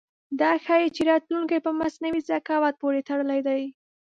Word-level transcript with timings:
دا 0.39 0.51
ښيي 0.63 0.87
چې 0.95 1.01
راتلونکی 1.11 1.57
په 1.65 1.71
مصنوعي 1.79 2.21
ذکاوت 2.29 2.73
پورې 2.81 3.05
تړلی 3.09 3.39
دی. 3.47 3.61